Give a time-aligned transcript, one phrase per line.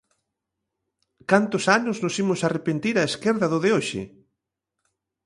[1.31, 4.03] Cantos anos nos imos arrepentir a esquerda do de hoxe?